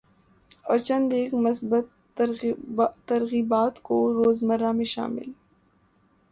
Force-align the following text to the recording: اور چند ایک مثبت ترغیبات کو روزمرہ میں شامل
اور 0.65 0.77
چند 0.77 1.13
ایک 1.13 1.33
مثبت 1.35 1.85
ترغیبات 3.07 3.81
کو 3.81 3.97
روزمرہ 4.13 4.71
میں 4.71 4.85
شامل 4.85 5.31